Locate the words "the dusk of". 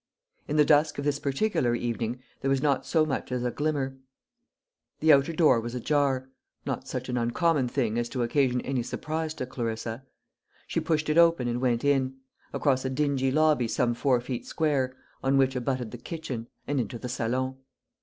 0.57-1.05